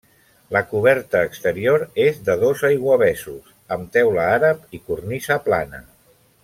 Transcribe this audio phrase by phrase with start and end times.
[0.55, 5.89] La coberta exterior és de dos aiguavessos, amb teula àrab i cornisa plana.